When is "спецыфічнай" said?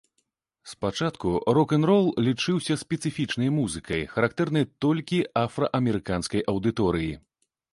2.83-3.49